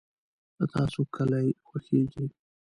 د 0.57 0.59
تاسو 0.73 0.99
کلي 1.15 1.47
خوښیږي؟ 1.67 2.25